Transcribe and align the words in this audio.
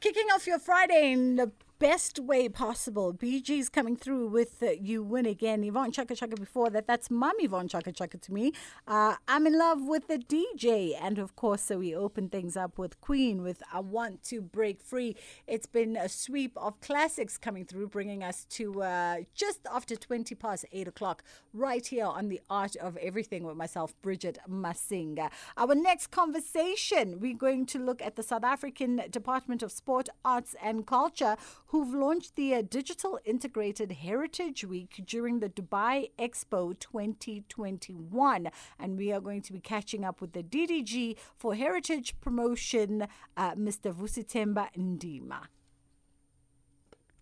Kicking 0.00 0.28
off 0.34 0.46
your 0.46 0.58
Friday 0.58 1.12
in 1.12 1.36
the 1.36 1.52
best 1.80 2.18
way 2.18 2.46
possible. 2.46 3.14
Bee 3.14 3.40
Gees 3.40 3.70
coming 3.70 3.96
through 3.96 4.28
with 4.28 4.62
uh, 4.62 4.72
You 4.72 5.02
Win 5.02 5.24
Again. 5.24 5.64
Yvonne 5.64 5.90
Chaka 5.90 6.14
Chaka 6.14 6.36
before 6.36 6.68
that. 6.68 6.86
That's 6.86 7.10
Mum 7.10 7.32
Yvonne 7.38 7.68
Chaka 7.68 7.90
Chaka 7.90 8.18
to 8.18 8.34
me. 8.34 8.52
Uh, 8.86 9.16
I'm 9.26 9.46
in 9.46 9.58
love 9.58 9.80
with 9.80 10.06
the 10.06 10.18
DJ. 10.18 10.94
And 11.00 11.18
of 11.18 11.34
course, 11.36 11.62
so 11.62 11.78
we 11.78 11.94
open 11.94 12.28
things 12.28 12.54
up 12.54 12.76
with 12.76 13.00
Queen 13.00 13.42
with 13.42 13.62
I 13.72 13.80
Want 13.80 14.22
to 14.24 14.42
Break 14.42 14.82
Free. 14.82 15.16
It's 15.46 15.64
been 15.64 15.96
a 15.96 16.10
sweep 16.10 16.52
of 16.58 16.78
classics 16.82 17.38
coming 17.38 17.64
through, 17.64 17.88
bringing 17.88 18.22
us 18.22 18.44
to 18.50 18.82
uh, 18.82 19.16
just 19.34 19.60
after 19.72 19.96
20 19.96 20.34
past 20.34 20.66
8 20.72 20.86
o'clock, 20.86 21.22
right 21.54 21.86
here 21.86 22.04
on 22.04 22.28
The 22.28 22.42
Art 22.50 22.76
of 22.76 22.98
Everything 22.98 23.44
with 23.44 23.56
myself, 23.56 23.94
Bridget 24.02 24.38
Masinga. 24.46 25.30
Our 25.56 25.74
next 25.74 26.08
conversation, 26.08 27.20
we're 27.20 27.34
going 27.34 27.64
to 27.66 27.78
look 27.78 28.02
at 28.02 28.16
the 28.16 28.22
South 28.22 28.44
African 28.44 29.00
Department 29.10 29.62
of 29.62 29.72
Sport, 29.72 30.10
Arts 30.26 30.54
and 30.62 30.86
Culture 30.86 31.38
who've 31.70 31.94
launched 31.94 32.34
the 32.34 32.52
uh, 32.52 32.62
Digital 32.68 33.20
Integrated 33.24 33.92
Heritage 33.92 34.64
Week 34.64 35.02
during 35.06 35.38
the 35.38 35.48
Dubai 35.48 36.10
Expo 36.18 36.76
2021. 36.78 38.50
And 38.78 38.98
we 38.98 39.12
are 39.12 39.20
going 39.20 39.42
to 39.42 39.52
be 39.52 39.60
catching 39.60 40.04
up 40.04 40.20
with 40.20 40.32
the 40.32 40.42
DDG 40.42 41.16
for 41.36 41.54
Heritage 41.54 42.20
Promotion, 42.20 43.06
uh, 43.36 43.54
Mr. 43.54 43.94
Vusithemba 43.94 44.68
Ndima. 44.76 45.42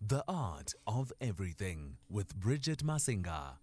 The 0.01 0.23
Art 0.27 0.73
of 0.87 1.13
Everything 1.21 1.97
with 2.09 2.35
Bridget 2.35 2.83
Masinga. 2.83 3.57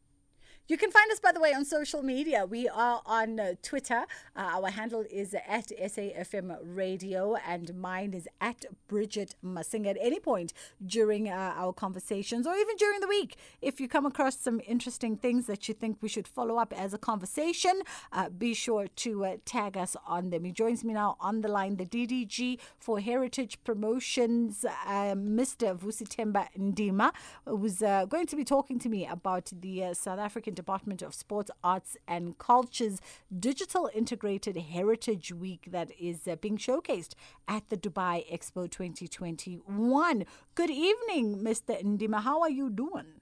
You 0.69 0.77
can 0.77 0.91
find 0.91 1.13
us, 1.13 1.21
by 1.21 1.31
the 1.31 1.39
way, 1.39 1.53
on 1.55 1.65
social 1.65 2.03
media. 2.03 2.45
We 2.45 2.69
are 2.69 3.01
on 3.07 3.39
uh, 3.39 3.55
Twitter. 3.63 4.05
Uh, 4.35 4.59
our 4.61 4.71
handle 4.71 5.05
is 5.09 5.33
at 5.33 5.69
SAFM 5.69 6.57
Radio, 6.65 7.37
and 7.47 7.73
mine 7.77 8.13
is 8.13 8.27
at 8.41 8.65
Bridget 8.89 9.37
Masinga. 9.45 9.91
At 9.91 9.99
any 10.01 10.19
point 10.19 10.53
during 10.85 11.29
uh, 11.29 11.55
our 11.57 11.73
conversations, 11.73 12.49
or 12.49 12.57
even 12.57 12.75
during 12.79 12.99
the 12.99 13.07
week, 13.07 13.37
if 13.63 13.81
you 13.81 13.87
come 13.87 14.07
across 14.07 14.41
some 14.41 14.61
interesting 14.67 15.17
things 15.17 15.47
that 15.47 15.69
you 15.69 15.75
think 15.75 15.99
we 16.01 16.09
should 16.09 16.27
follow 16.27 16.57
up 16.57 16.73
as 16.77 16.93
a 16.93 16.99
conversation, 16.99 17.83
uh, 18.13 18.29
be 18.29 18.53
sure 18.53 18.89
to 18.89 19.25
uh, 19.25 19.37
tag 19.45 19.77
us 19.77 19.95
on 20.05 20.31
them. 20.31 20.43
He 20.43 20.51
joins 20.51 20.83
me 20.83 20.95
now 20.95 21.17
on 21.21 21.43
the 21.43 21.49
line, 21.49 21.77
the 21.77 21.87
DDG 21.87 22.59
for 22.77 22.99
Heritage 22.99 23.63
Promotions, 23.63 24.65
uh, 24.65 25.15
Mr. 25.15 25.79
Vusithemba 25.79 26.49
Ndima, 26.59 27.13
who's 27.45 27.79
going 28.09 28.27
to 28.27 28.35
be 28.35 28.43
talking 28.43 28.81
to 28.81 28.89
me 28.89 29.07
about 29.07 29.53
the 29.61 29.95
South 29.95 30.19
African 30.19 30.56
Department 30.57 31.03
of 31.03 31.15
Sports, 31.15 31.51
Arts 31.63 31.97
and 32.09 32.37
Culture's 32.39 33.01
Digital 33.49 33.89
Integrated 33.95 34.57
Heritage 34.57 35.33
Week 35.33 35.69
that 35.71 35.93
is 36.01 36.27
uh, 36.27 36.35
being 36.37 36.57
showcased 36.57 37.15
at 37.47 37.69
the 37.69 37.77
Dubai 37.77 38.25
Expo 38.35 38.69
2021. 38.69 40.25
Good 40.55 40.71
evening, 40.71 41.43
Mr. 41.45 41.81
Ndima. 41.85 42.23
How 42.23 42.41
are 42.41 42.51
you 42.51 42.71
doing? 42.71 43.21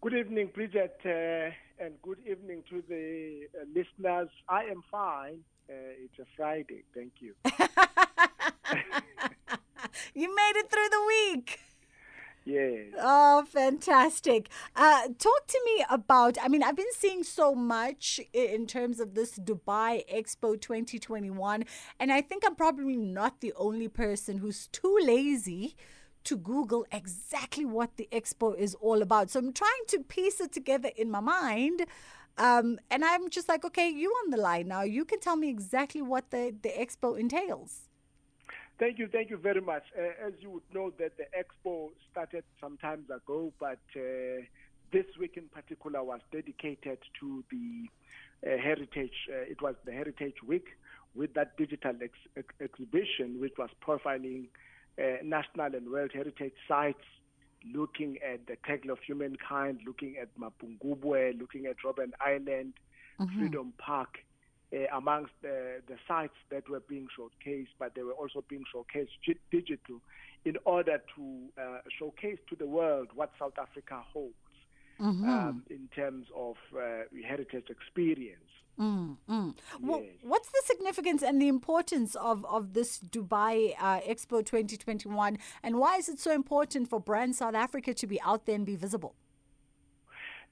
Good 0.00 0.14
evening, 0.14 0.50
Bridget, 0.52 0.98
uh, 1.06 1.50
and 1.82 1.94
good 2.02 2.18
evening 2.26 2.62
to 2.70 2.82
the 2.88 3.46
uh, 3.54 3.64
listeners. 3.74 4.28
I 4.48 4.64
am 4.64 4.82
fine. 4.90 5.38
Uh, 5.68 6.04
it's 6.04 6.18
a 6.18 6.26
Friday. 6.36 6.84
Thank 6.94 7.12
you. 7.20 7.34
you 10.14 10.34
made 10.34 10.56
it 10.56 10.70
through 10.70 10.88
the 10.90 11.04
week. 11.06 11.58
Yes. 12.44 12.92
Oh, 13.00 13.44
fantastic. 13.46 14.50
Uh, 14.76 15.08
talk 15.18 15.46
to 15.46 15.60
me 15.64 15.84
about, 15.88 16.36
I 16.42 16.48
mean, 16.48 16.62
I've 16.62 16.76
been 16.76 16.92
seeing 16.92 17.22
so 17.22 17.54
much 17.54 18.20
in 18.34 18.66
terms 18.66 19.00
of 19.00 19.14
this 19.14 19.38
Dubai 19.38 20.02
Expo 20.14 20.60
2021, 20.60 21.64
and 21.98 22.12
I 22.12 22.20
think 22.20 22.44
I'm 22.46 22.54
probably 22.54 22.96
not 22.96 23.40
the 23.40 23.54
only 23.56 23.88
person 23.88 24.38
who's 24.38 24.66
too 24.68 24.98
lazy 25.02 25.74
to 26.24 26.36
Google 26.36 26.86
exactly 26.92 27.64
what 27.64 27.96
the 27.96 28.08
expo 28.10 28.56
is 28.58 28.74
all 28.76 29.02
about. 29.02 29.30
So 29.30 29.40
I'm 29.40 29.52
trying 29.52 29.84
to 29.88 30.00
piece 30.00 30.40
it 30.40 30.52
together 30.52 30.90
in 30.96 31.10
my 31.10 31.20
mind. 31.20 31.84
Um, 32.36 32.78
and 32.90 33.04
I'm 33.04 33.30
just 33.30 33.48
like, 33.48 33.64
okay, 33.64 33.88
you 33.88 34.10
on 34.24 34.30
the 34.30 34.38
line 34.38 34.68
now. 34.68 34.82
You 34.82 35.04
can 35.04 35.20
tell 35.20 35.36
me 35.36 35.48
exactly 35.48 36.02
what 36.02 36.30
the, 36.30 36.54
the 36.62 36.70
expo 36.70 37.18
entails. 37.18 37.88
Thank 38.78 38.98
you, 38.98 39.08
thank 39.10 39.30
you 39.30 39.36
very 39.36 39.60
much. 39.60 39.84
Uh, 39.96 40.26
as 40.26 40.32
you 40.40 40.50
would 40.50 40.62
know, 40.72 40.92
that 40.98 41.12
the 41.16 41.24
expo 41.38 41.90
started 42.10 42.42
some 42.60 42.76
times 42.78 43.08
ago, 43.08 43.52
but 43.60 43.78
uh, 43.96 44.42
this 44.92 45.06
week 45.18 45.36
in 45.36 45.48
particular 45.48 46.02
was 46.02 46.20
dedicated 46.32 46.98
to 47.20 47.44
the 47.50 47.86
uh, 48.44 48.58
heritage. 48.60 49.14
Uh, 49.28 49.50
it 49.50 49.62
was 49.62 49.74
the 49.84 49.92
Heritage 49.92 50.42
Week 50.46 50.66
with 51.14 51.34
that 51.34 51.56
digital 51.56 51.94
ex- 52.02 52.18
ex- 52.36 52.54
exhibition, 52.60 53.40
which 53.40 53.54
was 53.58 53.70
profiling 53.86 54.46
uh, 54.98 55.22
national 55.22 55.74
and 55.74 55.90
world 55.90 56.10
heritage 56.12 56.52
sites, 56.66 57.04
looking 57.72 58.18
at 58.28 58.46
the 58.46 58.56
Temple 58.66 58.90
of 58.90 58.98
Humankind, 59.06 59.80
looking 59.86 60.16
at 60.20 60.28
Mapungubwe, 60.38 61.38
looking 61.40 61.66
at 61.66 61.76
Robben 61.84 62.10
Island, 62.20 62.74
mm-hmm. 63.20 63.38
Freedom 63.38 63.72
Park 63.78 64.18
amongst 64.92 65.32
the, 65.42 65.80
the 65.86 65.96
sites 66.06 66.34
that 66.50 66.68
were 66.68 66.82
being 66.88 67.08
showcased, 67.18 67.74
but 67.78 67.94
they 67.94 68.02
were 68.02 68.12
also 68.12 68.44
being 68.48 68.64
showcased 68.74 69.36
digital 69.50 70.00
in 70.44 70.56
order 70.64 71.02
to 71.16 71.40
uh, 71.60 71.78
showcase 71.98 72.38
to 72.48 72.56
the 72.56 72.66
world 72.66 73.08
what 73.14 73.30
South 73.38 73.58
Africa 73.58 74.02
holds 74.12 74.34
mm-hmm. 75.00 75.28
um, 75.28 75.62
in 75.70 75.88
terms 75.94 76.26
of 76.36 76.56
uh, 76.76 77.04
heritage 77.26 77.66
experience. 77.70 78.40
Mm, 78.78 79.16
mm. 79.30 79.54
Well, 79.80 80.02
what's 80.22 80.48
the 80.48 80.62
significance 80.64 81.22
and 81.22 81.40
the 81.40 81.46
importance 81.46 82.16
of, 82.16 82.44
of 82.46 82.72
this 82.72 82.98
Dubai 82.98 83.74
uh, 83.78 84.00
Expo 84.00 84.44
2021, 84.44 85.38
and 85.62 85.78
why 85.78 85.96
is 85.96 86.08
it 86.08 86.18
so 86.18 86.32
important 86.32 86.90
for 86.90 86.98
Brand 86.98 87.36
South 87.36 87.54
Africa 87.54 87.94
to 87.94 88.06
be 88.06 88.20
out 88.22 88.46
there 88.46 88.56
and 88.56 88.66
be 88.66 88.74
visible? 88.74 89.14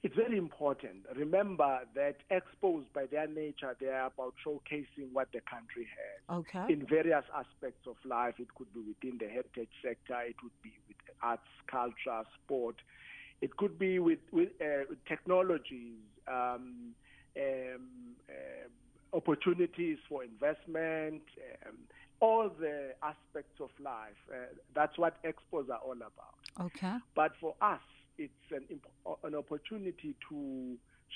It's 0.03 0.15
very 0.15 0.37
important. 0.37 1.05
Remember 1.15 1.79
that 1.95 2.17
expos, 2.29 2.83
by 2.93 3.05
their 3.05 3.25
nature, 3.25 3.73
they 3.79 3.87
are 3.87 4.07
about 4.07 4.33
showcasing 4.45 5.13
what 5.13 5.29
the 5.31 5.39
country 5.49 5.87
has. 5.97 6.39
Okay. 6.39 6.73
In 6.73 6.85
various 6.85 7.23
aspects 7.33 7.87
of 7.87 7.95
life, 8.03 8.33
it 8.37 8.53
could 8.55 8.71
be 8.73 8.81
within 8.81 9.17
the 9.17 9.29
heritage 9.29 9.69
sector, 9.81 10.19
it 10.27 10.35
would 10.43 10.51
be 10.61 10.73
with 10.89 10.97
arts, 11.21 11.47
culture, 11.67 12.27
sport, 12.35 12.75
it 13.41 13.55
could 13.55 13.79
be 13.79 13.99
with, 13.99 14.19
with 14.33 14.49
uh, 14.61 14.93
technologies, 15.07 15.95
um, 16.27 16.93
um, 17.37 17.87
uh, 18.29 19.15
opportunities 19.15 19.97
for 20.09 20.23
investment, 20.23 21.21
um, 21.65 21.77
all 22.19 22.49
the 22.59 22.91
aspects 23.01 23.59
of 23.61 23.69
life. 23.81 24.19
Uh, 24.29 24.47
that's 24.75 24.97
what 24.97 25.15
expos 25.23 25.69
are 25.69 25.79
all 25.79 25.95
about. 25.95 26.67
Okay. 26.67 26.95
But 27.15 27.31
for 27.39 27.55
us, 27.61 27.81
it's 28.17 28.33
an, 28.51 28.79
an 29.23 29.35
opportunity 29.35 30.15
to 30.29 30.75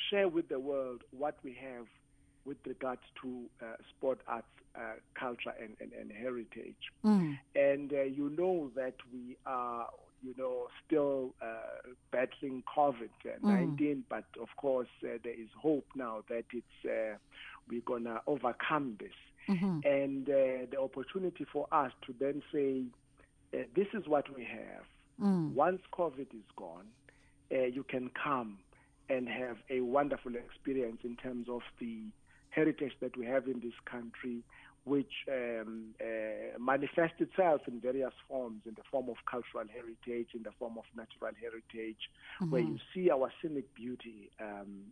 share 0.10 0.28
with 0.28 0.50
the 0.50 0.60
world 0.60 1.02
what 1.12 1.38
we 1.44 1.58
have 1.62 1.86
with 2.46 2.58
regards 2.66 3.02
to 3.22 3.44
uh, 3.62 3.74
sport, 3.90 4.20
arts, 4.28 4.48
uh, 4.76 4.94
culture, 5.20 5.54
and, 5.62 5.76
and, 5.82 5.92
and 5.92 6.12
heritage. 6.12 6.76
Mm. 7.06 7.38
And 7.56 7.92
uh, 7.92 8.04
you 8.04 8.30
know 8.30 8.72
that 8.76 8.96
we 9.12 9.38
are, 9.46 9.88
you 10.24 10.34
know, 10.38 10.68
still 10.86 11.34
uh, 11.42 11.92
battling 12.12 12.64
COVID 12.76 13.10
19, 13.44 13.78
mm. 13.78 14.04
but 14.10 14.24
of 14.42 14.48
course, 14.56 14.88
uh, 15.04 15.18
there 15.24 15.34
is 15.34 15.50
hope 15.60 15.86
now 15.96 16.24
that 16.30 16.46
it's 16.54 16.86
uh, 16.86 17.18
we're 17.70 17.82
going 17.82 18.06
to 18.06 18.22
overcome 18.28 18.98
this. 19.00 19.10
Mm-hmm. 19.50 19.80
And 19.86 20.26
the 20.26 20.78
opportunity 20.78 21.46
for 21.52 21.68
us 21.72 21.92
to 22.06 22.14
then 22.20 22.44
say, 22.52 22.84
this 23.76 23.88
is 23.94 24.06
what 24.06 24.26
we 24.36 24.44
have 24.44 24.84
Mm. 25.22 25.54
Once 25.54 25.82
COVID 25.94 26.34
is 26.34 26.50
gone, 26.56 26.88
uh, 27.52 27.66
you 27.66 27.84
can 27.84 28.10
come 28.22 28.60
and 29.10 29.28
have 29.28 29.58
a 29.70 29.82
wonderful 29.82 30.34
experience 30.36 31.00
in 31.04 31.16
terms 31.16 31.48
of 31.50 31.62
the 31.80 32.02
heritage 32.50 32.94
that 33.02 33.16
we 33.18 33.26
have 33.26 33.48
in 33.48 33.60
this 33.60 33.74
country, 33.90 34.44
which 34.86 35.12
um, 35.32 35.94
uh, 36.02 36.60
manifests 36.60 37.20
itself 37.20 37.62
in 37.68 37.80
various 37.80 38.14
forms, 38.28 38.62
in 38.66 38.74
the 38.74 38.84
form 38.92 39.10
of 39.10 39.16
cultural 39.30 39.66
heritage, 39.72 40.30
in 40.34 40.44
the 40.44 40.52
form 40.60 40.78
of 40.78 40.84
natural 40.96 41.32
heritage, 41.40 42.10
mm-hmm. 42.42 42.52
where 42.52 42.62
you 42.62 42.78
see 42.94 43.10
our 43.10 43.32
scenic 43.42 43.74
beauty. 43.76 44.30
Um, 44.42 44.92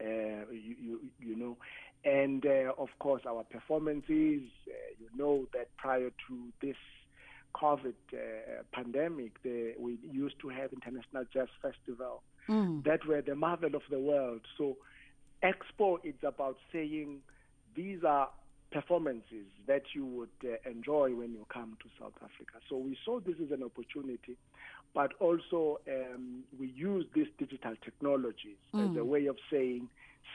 uh, 0.00 0.46
you, 0.52 0.76
you, 0.80 1.00
you, 1.18 1.36
know, 1.36 1.56
and 2.04 2.46
uh, 2.46 2.72
of 2.78 2.88
course 3.00 3.22
our 3.26 3.42
performances. 3.42 4.42
Uh, 4.68 4.94
you 5.00 5.08
know 5.16 5.46
that 5.52 5.76
prior 5.76 6.10
to 6.28 6.52
this 6.62 6.76
COVID 7.54 7.94
uh, 8.12 8.62
pandemic, 8.72 9.42
the, 9.42 9.74
we 9.78 9.98
used 10.10 10.36
to 10.40 10.48
have 10.48 10.72
International 10.72 11.24
Jazz 11.32 11.48
Festival. 11.62 12.22
Mm. 12.48 12.82
That 12.84 13.06
were 13.06 13.20
the 13.20 13.34
marvel 13.34 13.74
of 13.74 13.82
the 13.90 13.98
world. 13.98 14.40
So, 14.56 14.78
Expo 15.42 15.98
is 16.02 16.14
about 16.22 16.56
saying 16.72 17.18
these 17.76 18.02
are 18.04 18.30
performances 18.70 19.46
that 19.66 19.82
you 19.94 20.04
would 20.04 20.28
uh, 20.44 20.68
enjoy 20.68 21.14
when 21.14 21.32
you 21.32 21.46
come 21.52 21.76
to 21.82 21.88
South 21.98 22.14
Africa. 22.16 22.58
So 22.68 22.76
we 22.76 22.96
saw 23.04 23.20
this 23.20 23.36
as 23.42 23.50
an 23.50 23.62
opportunity, 23.62 24.36
but 24.94 25.12
also 25.20 25.80
um, 25.88 26.44
we 26.58 26.68
use 26.68 27.06
these 27.14 27.28
digital 27.38 27.74
technologies 27.82 28.58
mm. 28.74 28.90
as 28.90 28.96
a 28.96 29.04
way 29.04 29.26
of 29.26 29.36
saying, 29.50 29.88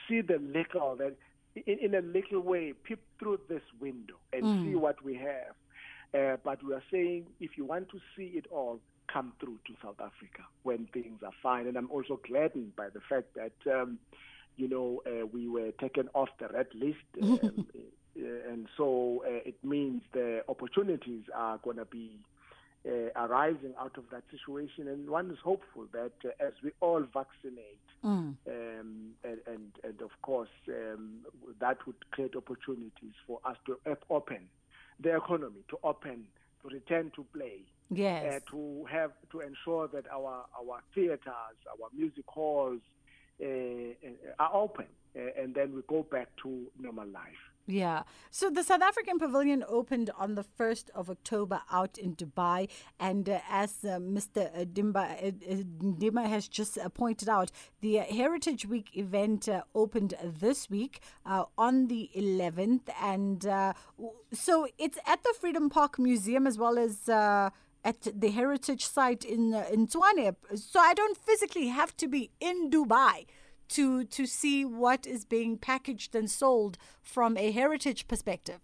see 0.07 0.21
the 0.21 0.39
little 0.39 0.95
that 0.95 1.15
in, 1.55 1.77
in 1.79 1.95
a 1.95 2.01
little 2.01 2.41
way, 2.41 2.73
peep 2.83 2.99
through 3.19 3.39
this 3.47 3.61
window 3.79 4.15
and 4.31 4.43
mm. 4.43 4.65
see 4.65 4.75
what 4.75 5.03
we 5.03 5.15
have 5.15 5.53
Uh, 6.13 6.37
but 6.43 6.63
we 6.63 6.73
are 6.73 6.83
saying 6.91 7.25
if 7.39 7.57
you 7.57 7.65
want 7.65 7.89
to 7.89 7.99
see 8.15 8.33
it 8.35 8.45
all, 8.51 8.79
come 9.11 9.33
through 9.39 9.59
to 9.67 9.73
South 9.83 9.99
Africa 9.99 10.43
when 10.63 10.87
things 10.93 11.21
are 11.23 11.31
fine. 11.41 11.67
And 11.67 11.77
I'm 11.77 11.89
also 11.91 12.19
gladdened 12.27 12.75
by 12.75 12.89
the 12.89 13.01
fact 13.09 13.35
that, 13.35 13.71
um, 13.71 13.99
you 14.57 14.67
know, 14.67 15.01
uh, 15.05 15.25
we 15.25 15.47
were 15.47 15.71
taken 15.79 16.09
off 16.13 16.29
the 16.39 16.47
red 16.47 16.67
list. 16.73 17.41
Um, 17.43 17.67
uh, 18.15 18.51
and 18.51 18.67
so 18.77 19.23
uh, 19.25 19.39
it 19.43 19.55
means 19.63 20.03
the 20.13 20.43
opportunities 20.47 21.23
are 21.33 21.57
going 21.57 21.77
to 21.77 21.85
be 21.85 22.19
uh, 22.87 23.09
arising 23.15 23.73
out 23.79 23.97
of 23.97 24.03
that 24.11 24.21
situation. 24.29 24.87
And 24.87 25.09
one 25.09 25.31
is 25.31 25.39
hopeful 25.43 25.87
that 25.93 26.11
uh, 26.23 26.29
as 26.39 26.53
we 26.63 26.71
all 26.79 27.01
vaccinate, 27.01 27.79
mm. 28.05 28.35
um, 28.37 28.37
and, 28.47 29.39
and, 29.47 29.71
and, 29.83 30.01
of 30.01 30.11
course, 30.21 30.49
um, 30.69 31.21
that 31.59 31.77
would 31.87 31.95
create 32.11 32.35
opportunities 32.35 33.15
for 33.25 33.39
us 33.45 33.57
to 33.65 33.79
open 34.11 34.47
the 34.99 35.15
economy, 35.15 35.63
to 35.69 35.77
open, 35.83 36.25
to 36.61 36.73
return 36.73 37.11
to 37.15 37.25
play. 37.33 37.61
Yes. 37.89 38.35
Uh, 38.35 38.51
to 38.51 38.85
have 38.89 39.11
to 39.31 39.41
ensure 39.41 39.87
that 39.89 40.05
our 40.11 40.45
our 40.59 40.81
theaters, 40.95 41.21
our 41.27 41.89
music 41.95 42.25
halls 42.27 42.81
uh, 43.41 43.45
uh, 43.45 44.39
are 44.39 44.53
open, 44.53 44.87
uh, 45.15 45.41
and 45.41 45.53
then 45.53 45.75
we 45.75 45.81
go 45.87 46.03
back 46.03 46.29
to 46.43 46.71
normal 46.79 47.07
life. 47.07 47.43
Yeah. 47.65 48.03
So 48.29 48.49
the 48.49 48.63
South 48.63 48.81
African 48.81 49.19
Pavilion 49.19 49.63
opened 49.67 50.09
on 50.17 50.35
the 50.35 50.43
1st 50.43 50.89
of 50.93 51.09
October 51.09 51.61
out 51.71 51.97
in 51.97 52.15
Dubai. 52.15 52.67
And 52.99 53.29
uh, 53.29 53.39
as 53.49 53.77
uh, 53.85 53.99
Mr. 53.99 54.65
Dimba, 54.65 55.27
uh, 55.27 55.31
Dimba 55.81 56.27
has 56.27 56.47
just 56.49 56.77
uh, 56.77 56.89
pointed 56.89 57.29
out, 57.29 57.51
the 57.79 57.97
Heritage 57.97 58.65
Week 58.65 58.97
event 58.97 59.47
uh, 59.47 59.61
opened 59.73 60.13
this 60.21 60.69
week 60.69 60.99
uh, 61.25 61.45
on 61.57 61.87
the 61.87 62.09
11th. 62.15 62.89
And 63.01 63.43
so 64.33 64.67
it's 64.77 64.97
at 65.07 65.23
the 65.23 65.33
Freedom 65.39 65.69
Park 65.69 65.97
Museum 65.97 66.45
as 66.45 66.57
well 66.57 66.77
as 66.77 67.09
at 67.85 68.07
the 68.15 68.29
heritage 68.31 68.85
site 68.85 69.25
in 69.25 69.53
uh, 69.53 69.65
in 69.71 69.87
Tshwane. 69.87 70.35
So 70.55 70.79
I 70.79 70.93
don't 70.93 71.17
physically 71.17 71.67
have 71.67 71.95
to 71.97 72.07
be 72.07 72.31
in 72.39 72.69
Dubai 72.69 73.25
to 73.73 74.03
to 74.05 74.25
see 74.25 74.65
what 74.65 75.05
is 75.05 75.25
being 75.25 75.57
packaged 75.57 76.15
and 76.15 76.29
sold 76.29 76.77
from 77.01 77.37
a 77.37 77.51
heritage 77.51 78.07
perspective? 78.07 78.59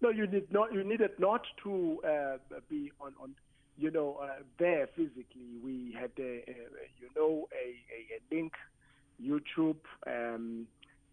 No, 0.00 0.08
you 0.10 0.26
need 0.26 0.52
not. 0.52 0.72
You 0.72 0.82
needed 0.84 1.12
not 1.18 1.46
to 1.64 2.00
uh, 2.04 2.58
be 2.68 2.90
on, 3.00 3.12
on 3.22 3.34
you 3.76 3.90
know 3.90 4.18
uh, 4.22 4.42
there 4.58 4.88
physically. 4.96 5.58
We 5.62 5.94
had 5.98 6.10
a, 6.18 6.44
a 6.48 6.56
you 7.00 7.08
know 7.16 7.48
a, 7.52 7.66
a, 8.14 8.34
link, 8.34 8.52
YouTube. 9.22 9.76
Um, 10.06 10.66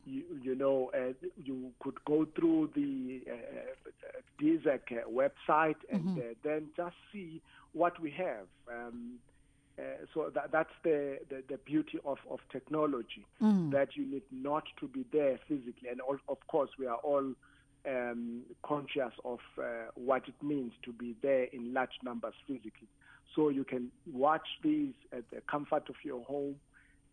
you, 0.05 0.23
you 0.41 0.55
know, 0.55 0.89
uh, 0.95 1.11
you 1.43 1.71
could 1.81 2.03
go 2.05 2.25
through 2.35 2.71
the 2.75 3.21
uh, 3.29 4.41
DSAC 4.41 5.03
website 5.11 5.75
and 5.91 6.01
mm-hmm. 6.01 6.19
uh, 6.19 6.33
then 6.43 6.67
just 6.77 6.95
see 7.11 7.41
what 7.73 7.99
we 7.99 8.11
have. 8.11 8.47
Um, 8.71 9.19
uh, 9.79 10.05
so 10.13 10.31
that, 10.33 10.51
that's 10.51 10.73
the, 10.83 11.19
the, 11.29 11.43
the, 11.47 11.57
beauty 11.57 11.99
of, 12.03 12.17
of 12.31 12.39
technology, 12.51 13.25
mm. 13.41 13.71
that 13.71 13.95
you 13.95 14.05
need 14.05 14.23
not 14.31 14.63
to 14.79 14.87
be 14.87 15.05
there 15.11 15.39
physically. 15.47 15.89
And 15.89 16.01
all, 16.01 16.17
of 16.27 16.37
course, 16.47 16.71
we 16.79 16.87
are 16.87 16.95
all 16.95 17.33
um, 17.87 18.41
conscious 18.63 19.13
of 19.23 19.39
uh, 19.59 19.91
what 19.93 20.23
it 20.27 20.33
means 20.41 20.73
to 20.83 20.91
be 20.91 21.15
there 21.21 21.43
in 21.43 21.73
large 21.73 21.99
numbers 22.03 22.33
physically. 22.47 22.87
So 23.35 23.49
you 23.49 23.63
can 23.63 23.91
watch 24.11 24.47
these 24.63 24.93
at 25.13 25.29
the 25.29 25.41
comfort 25.41 25.89
of 25.89 25.95
your 26.03 26.23
home 26.23 26.55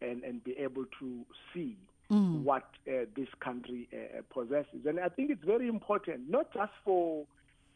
and, 0.00 0.24
and 0.24 0.42
be 0.42 0.52
able 0.52 0.86
to 1.00 1.24
see 1.52 1.76
mm. 2.10 2.42
what 2.44 2.70
uh, 2.88 3.04
this 3.14 3.28
country 3.40 3.88
uh, 3.92 4.22
possesses. 4.32 4.86
And 4.86 4.98
I 5.00 5.10
think 5.10 5.30
it's 5.30 5.44
very 5.44 5.68
important, 5.68 6.30
not 6.30 6.50
just 6.54 6.72
for 6.82 7.26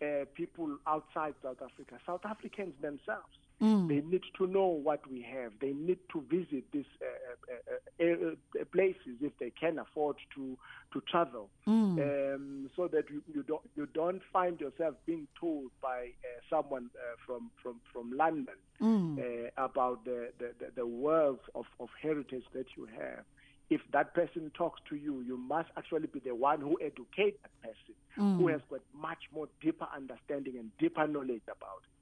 uh, 0.00 0.25
people 0.34 0.79
outside 0.87 1.34
South 1.43 1.58
Africa, 1.62 1.99
South 2.06 2.25
Africans 2.25 2.73
themselves 2.81 3.37
Mm. 3.62 3.88
They 3.88 4.00
need 4.08 4.22
to 4.38 4.46
know 4.46 4.66
what 4.66 5.00
we 5.10 5.20
have. 5.22 5.52
They 5.60 5.72
need 5.72 5.99
to 6.12 6.25
visit 6.31 6.64
these 6.72 6.84
uh, 7.02 8.05
uh, 8.05 8.06
uh, 8.06 8.60
uh 8.60 8.64
places 8.72 9.19
if 9.20 9.32
they 9.40 9.50
can 9.50 9.81
afford 9.81 10.16
to 10.37 10.56
to 10.93 11.00
travel, 11.10 11.50
mm. 11.66 11.99
um, 11.99 12.70
so 12.76 12.87
that 12.87 13.10
you, 13.10 13.20
you, 13.34 13.43
don't 13.43 13.62
you 13.75 13.87
don't 13.93 14.22
find 14.32 14.60
yourself 14.60 14.94
being 15.06 15.26
told 15.40 15.70
by 15.82 16.10
uh, 16.22 16.40
someone 16.49 16.88
uh, 16.94 17.16
from 17.26 17.50
from 17.60 17.81
from 17.93 18.16
London 18.16 18.55
mm. 18.81 19.50
about 19.56 20.05
the, 20.05 20.31
the 20.38 20.52
the 20.76 20.87
wealth 20.87 21.43
of, 21.56 21.64
of 21.81 21.88
heritage 22.00 22.44
that 22.55 22.66
you 22.76 22.87
have 22.96 23.25
if 23.70 23.81
that 23.93 24.14
person 24.14 24.50
talks 24.56 24.81
to 24.88 24.96
you, 24.96 25.20
you 25.20 25.37
must 25.37 25.69
actually 25.76 26.06
be 26.06 26.20
the 26.20 26.34
one 26.34 26.60
who 26.60 26.78
educates 26.81 27.38
that 27.43 27.62
person, 27.62 27.94
mm. 28.16 28.38
who 28.38 28.49
has 28.49 28.60
got 28.70 28.81
much 28.94 29.19
more 29.34 29.46
deeper 29.60 29.87
understanding 29.94 30.56
and 30.58 30.70
deeper 30.78 31.06
knowledge 31.06 31.43
about 31.44 31.82
it. 31.84 31.98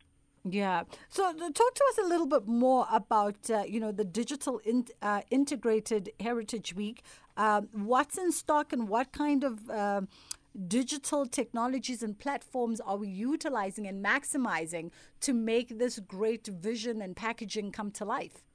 Yeah. 0.49 0.85
So 1.09 1.33
talk 1.33 1.75
to 1.75 1.85
us 1.91 1.99
a 1.99 2.07
little 2.07 2.27
bit 2.27 2.47
more 2.47 2.87
about 2.93 3.51
uh, 3.51 3.65
you 3.67 3.81
know 3.81 3.91
the 3.91 4.05
digital 4.05 4.59
in, 4.65 4.87
uh, 5.03 5.23
integrated 5.31 6.11
Heritage 6.21 6.75
Week. 6.75 7.03
Um, 7.37 7.69
what's 7.73 8.17
in 8.17 8.31
stock 8.33 8.73
and 8.73 8.89
what 8.89 9.13
kind 9.13 9.43
of 9.43 9.69
uh, 9.69 10.03
digital 10.69 11.27
technologies 11.27 12.03
and 12.03 12.19
platforms 12.19 12.81
are 12.81 12.97
we 12.97 13.09
utilizing 13.09 13.87
and 13.87 14.05
maximizing 14.05 14.91
to 15.21 15.33
make 15.33 15.79
this 15.79 15.99
great 15.99 16.47
vision 16.47 17.03
and 17.03 17.17
packaging 17.17 17.73
come 17.73 17.91
to 17.91 18.05
life? 18.05 18.46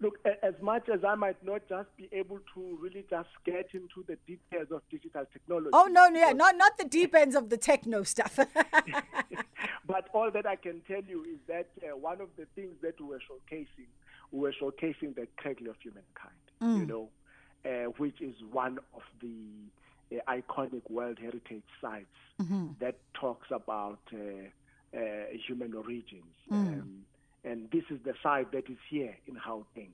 Look, 0.00 0.18
as 0.42 0.54
much 0.62 0.88
as 0.88 1.00
I 1.04 1.16
might 1.16 1.44
not 1.44 1.62
just 1.68 1.88
be 1.96 2.08
able 2.12 2.38
to 2.54 2.78
really 2.80 3.04
just 3.10 3.30
get 3.44 3.68
into 3.74 4.04
the 4.06 4.16
details 4.26 4.68
of 4.70 4.82
digital 4.90 5.24
technology. 5.32 5.70
Oh 5.72 5.88
no, 5.90 6.08
no, 6.08 6.20
yeah, 6.20 6.32
not 6.32 6.56
not 6.56 6.78
the 6.78 6.84
deep 6.84 7.16
ends 7.16 7.34
of 7.34 7.50
the 7.50 7.56
techno 7.56 8.04
stuff. 8.04 8.38
but 9.86 10.08
all 10.12 10.30
that 10.30 10.46
I 10.46 10.54
can 10.54 10.82
tell 10.86 11.02
you 11.02 11.24
is 11.24 11.38
that 11.48 11.68
uh, 11.82 11.96
one 11.96 12.20
of 12.20 12.28
the 12.36 12.46
things 12.54 12.74
that 12.82 13.00
we 13.00 13.08
were 13.08 13.18
showcasing, 13.18 13.88
we 14.30 14.38
were 14.38 14.52
showcasing 14.52 15.16
the 15.16 15.26
cradle 15.36 15.68
of 15.68 15.76
humankind. 15.82 16.44
Mm. 16.62 16.78
You 16.78 16.86
know, 16.86 17.08
uh, 17.64 17.90
which 17.98 18.20
is 18.20 18.36
one 18.52 18.78
of 18.94 19.02
the 19.20 20.16
uh, 20.16 20.32
iconic 20.32 20.88
World 20.88 21.18
Heritage 21.18 21.64
sites 21.80 22.06
mm-hmm. 22.40 22.68
that 22.80 22.98
talks 23.14 23.48
about 23.50 23.98
uh, 24.12 24.96
uh, 24.96 25.00
human 25.46 25.74
origins. 25.74 26.34
Mm. 26.50 26.54
Um, 26.54 27.04
and 27.44 27.70
this 27.70 27.84
is 27.90 27.98
the 28.04 28.14
site 28.22 28.52
that 28.52 28.68
is 28.68 28.78
here 28.90 29.16
in 29.26 29.34
Gauteng. 29.34 29.90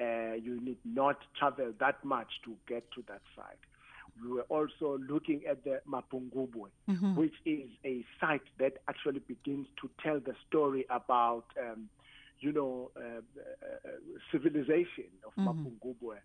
Uh, 0.00 0.34
you 0.34 0.60
need 0.60 0.78
not 0.84 1.18
travel 1.38 1.72
that 1.80 2.04
much 2.04 2.28
to 2.44 2.54
get 2.68 2.90
to 2.92 3.02
that 3.08 3.20
site. 3.34 3.58
We 4.22 4.32
were 4.32 4.46
also 4.48 4.98
looking 5.08 5.42
at 5.48 5.64
the 5.64 5.80
Mapungubwe, 5.88 6.68
mm-hmm. 6.88 7.16
which 7.16 7.34
is 7.44 7.68
a 7.84 8.04
site 8.20 8.42
that 8.58 8.78
actually 8.88 9.20
begins 9.20 9.66
to 9.80 9.90
tell 10.02 10.20
the 10.20 10.34
story 10.48 10.86
about, 10.90 11.44
um, 11.60 11.88
you 12.40 12.52
know, 12.52 12.90
uh, 12.96 13.00
uh, 13.00 13.90
civilization 14.32 15.10
of 15.24 15.32
mm-hmm. 15.36 15.48
Mapungubwe. 15.48 16.16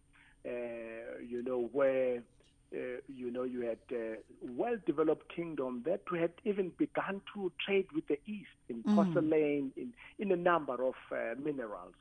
Uh, 0.45 1.19
you 1.25 1.41
know, 1.41 1.69
where 1.71 2.21
uh, 2.73 3.01
you 3.07 3.31
know, 3.31 3.43
you 3.43 3.61
had 3.61 3.77
a 3.91 4.15
well-developed 4.41 5.33
kingdom 5.33 5.83
that 5.85 6.01
had 6.19 6.31
even 6.43 6.71
begun 6.77 7.21
to 7.33 7.51
trade 7.63 7.87
with 7.93 8.07
the 8.07 8.19
East 8.25 8.49
in 8.69 8.83
mm. 8.83 8.95
porcelain, 8.95 9.71
in, 9.75 9.93
in 10.19 10.31
a 10.31 10.35
number 10.35 10.83
of 10.83 10.95
uh, 11.11 11.35
minerals. 11.43 11.93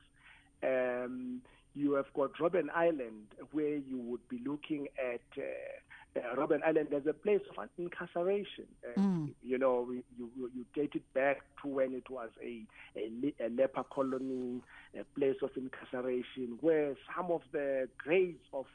Um, 0.63 1.41
you 1.75 1.93
have 1.93 2.11
got 2.13 2.33
Robben 2.35 2.69
Island, 2.73 3.27
where 3.51 3.75
you 3.75 3.97
would 3.97 4.27
be 4.29 4.39
looking 4.45 4.87
at 4.97 5.21
uh, 5.37 6.19
uh, 6.19 6.35
Robben 6.35 6.63
Island 6.63 6.89
as 6.95 7.07
a 7.07 7.13
place 7.13 7.41
of 7.57 7.67
incarceration. 7.77 8.65
Uh, 8.87 8.99
mm. 8.99 9.29
You 9.43 9.57
know, 9.57 9.87
you, 9.91 10.29
you 10.37 10.65
date 10.75 10.91
it 10.93 11.13
back 11.13 11.41
to 11.61 11.67
when 11.67 11.93
it 11.93 12.09
was 12.09 12.29
a, 12.41 12.63
a, 12.95 13.45
a 13.45 13.49
leper 13.49 13.83
colony, 13.83 14.61
a 14.99 15.03
place 15.19 15.37
of 15.41 15.49
incarceration, 15.55 16.57
where 16.61 16.95
some 17.15 17.31
of 17.31 17.41
the 17.51 17.89
graves 17.97 18.45
of 18.53 18.65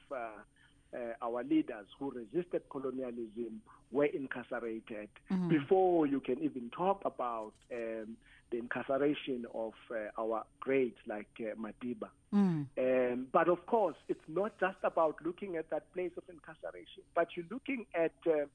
uh, 0.95 0.97
uh, 0.97 1.13
our 1.23 1.45
leaders 1.45 1.87
who 1.99 2.11
resisted 2.11 2.63
colonialism 2.71 3.61
were 3.91 4.07
incarcerated 4.07 5.09
mm-hmm. 5.31 5.49
before 5.49 6.07
you 6.07 6.21
can 6.21 6.39
even 6.43 6.71
talk 6.77 7.03
about 7.05 7.53
um, 7.73 8.17
the 8.51 8.59
incarceration 8.59 9.45
of 9.55 9.73
uh, 9.91 10.21
our 10.21 10.45
greats 10.61 10.99
like 11.07 11.29
uh, 11.41 11.55
Madiba. 11.61 12.09
Mm. 12.35 12.67
Um, 12.79 13.27
but 13.33 13.49
of 13.49 13.67
course, 13.67 13.97
it's 14.09 14.25
not 14.27 14.59
just 14.59 14.79
about 14.83 15.17
looking 15.25 15.57
at 15.57 15.69
that 15.71 15.93
place 15.93 16.13
of 16.17 16.25
incarceration, 16.29 17.03
but 17.15 17.29
you're 17.37 17.47
looking 17.51 17.85
at 17.95 18.13
uh, 18.27 18.47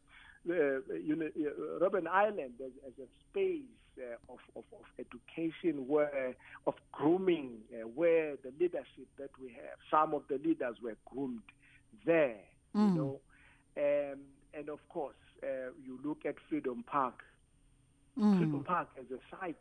you 0.46 1.16
know, 1.16 1.28
uh, 1.28 1.80
Robben 1.80 2.08
Island 2.08 2.54
as, 2.60 2.72
as 2.88 2.94
a 3.00 3.08
space 3.30 3.62
uh, 3.98 4.34
of, 4.34 4.40
of, 4.56 4.63
of, 4.74 4.86
education, 5.00 5.88
where 5.88 6.36
of 6.66 6.74
grooming, 6.92 7.60
uh, 7.74 7.88
where 7.88 8.36
the 8.44 8.52
leadership 8.60 9.08
that 9.18 9.30
we 9.42 9.50
have, 9.50 9.78
some 9.92 10.13
of 10.13 10.24
the 10.28 10.40
leaders 10.44 10.75
were 10.84 10.98
groomed 11.06 11.42
there, 12.05 12.38
mm. 12.75 12.89
you 12.89 13.01
know. 13.01 13.19
Um, 13.77 14.19
and 14.53 14.69
of 14.69 14.79
course, 14.89 15.15
uh, 15.41 15.71
you 15.83 16.00
look 16.03 16.25
at 16.25 16.35
Freedom 16.50 16.83
Park. 16.85 17.21
Mm. 18.17 18.38
Freedom 18.38 18.63
Park 18.63 18.89
as 19.00 19.05
a 19.12 19.19
site 19.35 19.55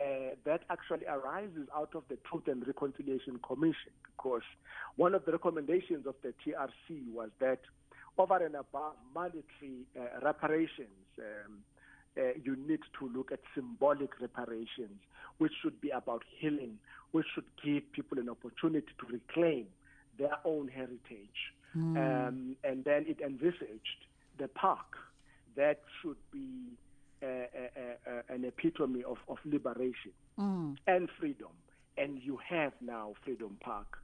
uh, 0.00 0.34
that 0.44 0.62
actually 0.70 1.06
arises 1.06 1.68
out 1.74 1.90
of 1.94 2.04
the 2.08 2.16
Truth 2.28 2.48
and 2.48 2.66
Reconciliation 2.66 3.38
Commission, 3.46 3.92
because 4.04 4.42
one 4.96 5.14
of 5.14 5.24
the 5.24 5.32
recommendations 5.32 6.06
of 6.06 6.14
the 6.22 6.32
TRC 6.44 7.12
was 7.12 7.30
that 7.40 7.60
over 8.18 8.44
and 8.44 8.54
above 8.54 8.94
monetary 9.14 9.86
uh, 9.98 10.24
reparations, 10.24 10.88
um, 11.18 11.58
uh, 12.16 12.32
you 12.42 12.56
need 12.68 12.80
to 12.98 13.08
look 13.08 13.32
at 13.32 13.40
symbolic 13.54 14.20
reparations, 14.20 15.00
which 15.38 15.52
should 15.62 15.80
be 15.80 15.90
about 15.90 16.22
healing, 16.38 16.78
which 17.12 17.26
should 17.34 17.44
give 17.64 17.90
people 17.92 18.18
an 18.18 18.28
opportunity 18.28 18.86
to 19.00 19.06
reclaim 19.06 19.66
their 20.18 20.36
own 20.44 20.68
heritage. 20.68 21.52
Um, 21.96 22.56
and 22.64 22.84
then 22.84 23.06
it 23.08 23.20
envisaged 23.24 24.06
the 24.38 24.48
park 24.48 24.96
that 25.56 25.80
should 26.00 26.16
be 26.32 26.76
uh, 27.22 27.26
uh, 27.26 28.10
uh, 28.10 28.34
an 28.34 28.44
epitome 28.44 29.04
of, 29.04 29.18
of 29.28 29.38
liberation 29.44 30.12
and 30.86 31.08
freedom. 31.18 31.50
And 31.96 32.20
you 32.22 32.38
have 32.48 32.72
now 32.80 33.14
Freedom 33.24 33.56
Park. 33.60 33.98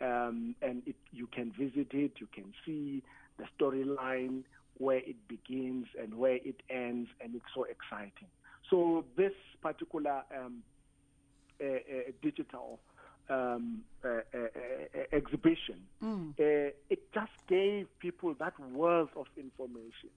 Um, 0.00 0.56
and 0.60 0.82
it, 0.86 0.96
you 1.12 1.28
can 1.28 1.52
visit 1.52 1.88
it, 1.92 2.12
you 2.18 2.28
can 2.34 2.52
see 2.66 3.02
the 3.38 3.44
storyline, 3.58 4.42
where 4.78 4.98
it 4.98 5.16
begins 5.28 5.86
and 6.00 6.14
where 6.14 6.36
it 6.36 6.62
ends, 6.68 7.08
and 7.20 7.34
it's 7.34 7.44
so 7.54 7.64
exciting. 7.64 8.28
So, 8.70 9.04
this 9.16 9.32
particular 9.62 10.22
um, 10.36 10.62
uh, 11.62 11.66
uh, 11.66 11.78
digital 12.22 12.80
um, 13.30 13.82
uh, 14.04 14.08
uh, 14.08 14.38
uh, 14.38 15.16
exhibition, 15.16 15.80
uh, 16.38 16.70
it 16.90 17.00
just 17.12 17.32
gave 17.48 17.86
people 18.00 18.34
that 18.38 18.52
wealth 18.72 19.10
of 19.16 19.26
information, 19.36 20.10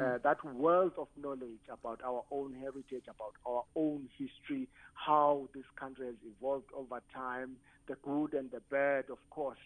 uh, 0.00 0.18
that 0.22 0.38
wealth 0.44 0.92
of 0.96 1.08
knowledge 1.20 1.66
about 1.72 2.00
our 2.04 2.22
own 2.30 2.54
heritage, 2.54 3.04
about 3.04 3.34
our 3.46 3.64
own 3.74 4.08
history, 4.16 4.68
how 4.94 5.48
this 5.54 5.64
country 5.78 6.06
has 6.06 6.14
evolved 6.24 6.70
over 6.76 7.00
time, 7.12 7.56
the 7.88 7.96
good 8.04 8.34
and 8.34 8.50
the 8.50 8.60
bad, 8.70 9.04
of 9.10 9.18
course. 9.30 9.58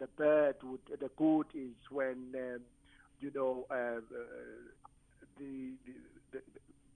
The 0.00 0.08
bad, 0.18 0.56
would, 0.64 0.80
the 1.00 1.10
good 1.16 1.46
is 1.54 1.74
when 1.90 2.34
um, 2.34 2.60
you 3.20 3.30
know 3.32 3.64
uh, 3.70 3.74
uh, 3.74 4.00
the, 5.38 5.70
the, 5.86 5.94
the 6.32 6.40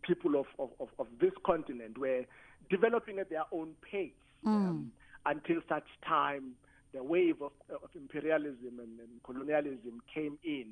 people 0.02 0.35
of, 0.35 0.47
of, 0.59 0.88
of, 0.99 1.07
this 1.21 1.33
continent 1.47 1.97
were 1.97 2.25
developing 2.71 3.18
at 3.21 3.30
their 3.30 3.45
own 3.52 3.75
pace. 3.88 4.11
Um, 4.50 4.92
until 5.28 5.61
such 5.68 5.87
time 6.06 6.52
the 6.94 7.02
wave 7.02 7.37
of, 7.42 7.52
of 7.70 7.90
imperialism 7.94 8.80
and, 8.80 8.99
and 8.99 9.23
colonialism 9.25 10.00
came 10.12 10.38
in, 10.42 10.68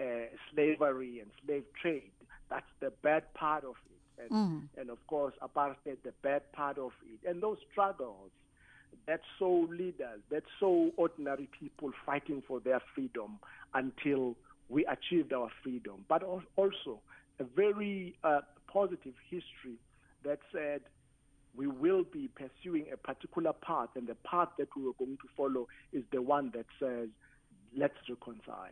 uh, 0.00 0.26
slavery 0.52 1.18
and 1.20 1.30
slave 1.44 1.64
trade. 1.80 2.12
That's 2.48 2.66
the 2.80 2.92
bad 3.02 3.34
part 3.34 3.64
of 3.64 3.74
it. 3.90 4.22
And, 4.30 4.32
and 4.78 4.90
of 4.90 5.04
course, 5.08 5.34
apartheid, 5.42 5.98
the 6.04 6.12
bad 6.22 6.50
part 6.52 6.78
of 6.78 6.92
it. 7.12 7.28
And 7.28 7.42
those 7.42 7.58
struggles 7.70 8.30
that 9.06 9.20
saw 9.38 9.66
leaders, 9.68 10.20
that 10.30 10.44
saw 10.58 10.88
ordinary 10.96 11.48
people 11.58 11.90
fighting 12.06 12.42
for 12.46 12.60
their 12.60 12.80
freedom 12.94 13.38
until 13.74 14.36
we 14.68 14.86
achieved 14.86 15.32
our 15.32 15.50
freedom. 15.62 16.04
But 16.08 16.22
also 16.22 17.00
a 17.40 17.44
very 17.44 18.16
uh, 18.24 18.40
positive 18.72 19.14
history 19.28 19.78
that 20.24 20.38
said 20.52 20.80
we 21.56 21.66
will 21.66 22.04
be 22.04 22.28
pursuing 22.28 22.86
a 22.92 22.96
particular 22.96 23.52
path, 23.52 23.88
and 23.96 24.06
the 24.06 24.16
path 24.16 24.48
that 24.58 24.68
we 24.76 24.82
are 24.84 24.94
going 24.98 25.16
to 25.16 25.28
follow 25.36 25.66
is 25.92 26.02
the 26.12 26.22
one 26.22 26.52
that 26.54 26.66
says, 26.78 27.08
let's 27.76 27.94
reconcile 28.08 28.68